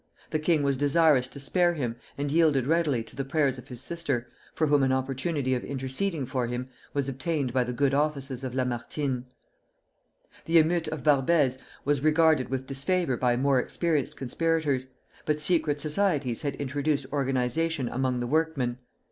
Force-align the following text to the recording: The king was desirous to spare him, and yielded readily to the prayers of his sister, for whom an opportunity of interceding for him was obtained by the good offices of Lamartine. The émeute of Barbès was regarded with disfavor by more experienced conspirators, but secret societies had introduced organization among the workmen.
The 0.31 0.39
king 0.39 0.63
was 0.63 0.77
desirous 0.77 1.27
to 1.27 1.39
spare 1.39 1.75
him, 1.75 1.95
and 2.17 2.31
yielded 2.31 2.65
readily 2.65 3.03
to 3.03 3.15
the 3.15 3.23
prayers 3.23 3.59
of 3.59 3.67
his 3.67 3.81
sister, 3.83 4.31
for 4.55 4.65
whom 4.65 4.81
an 4.81 4.91
opportunity 4.91 5.53
of 5.53 5.63
interceding 5.63 6.25
for 6.25 6.47
him 6.47 6.69
was 6.91 7.07
obtained 7.07 7.53
by 7.53 7.63
the 7.63 7.71
good 7.71 7.93
offices 7.93 8.43
of 8.43 8.55
Lamartine. 8.55 9.25
The 10.45 10.55
émeute 10.55 10.87
of 10.87 11.03
Barbès 11.03 11.59
was 11.85 12.01
regarded 12.01 12.49
with 12.49 12.65
disfavor 12.65 13.15
by 13.15 13.37
more 13.37 13.59
experienced 13.59 14.17
conspirators, 14.17 14.87
but 15.27 15.39
secret 15.39 15.79
societies 15.79 16.41
had 16.41 16.55
introduced 16.55 17.05
organization 17.13 17.87
among 17.87 18.21
the 18.21 18.25
workmen. 18.25 18.79